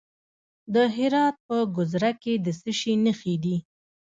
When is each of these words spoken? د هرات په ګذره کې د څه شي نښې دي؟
د 0.73 0.75
هرات 0.95 1.35
په 1.47 1.57
ګذره 1.75 2.11
کې 2.21 2.33
د 2.45 2.47
څه 2.59 2.71
شي 2.79 2.93
نښې 3.05 3.35
دي؟ 3.43 3.57